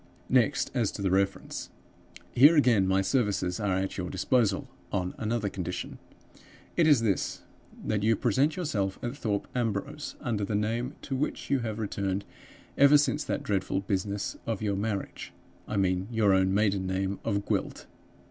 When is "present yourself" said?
8.15-8.97